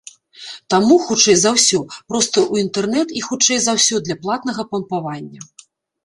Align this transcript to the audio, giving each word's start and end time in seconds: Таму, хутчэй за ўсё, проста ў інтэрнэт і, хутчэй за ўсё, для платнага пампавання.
Таму, 0.73 0.95
хутчэй 1.07 1.35
за 1.41 1.49
ўсё, 1.57 1.79
проста 2.13 2.37
ў 2.51 2.65
інтэрнэт 2.67 3.07
і, 3.19 3.21
хутчэй 3.27 3.59
за 3.65 3.75
ўсё, 3.81 3.95
для 4.07 4.17
платнага 4.23 4.65
пампавання. 4.73 5.41